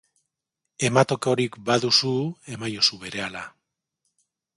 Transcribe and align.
Ematekorik 0.87 1.57
baduzu, 1.67 2.13
emaiozu 2.55 2.99
berehala. 3.05 3.45